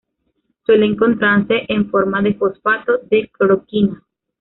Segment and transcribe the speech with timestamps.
[0.65, 4.01] Suele encontrarse en forma de fosfato de cloroquina.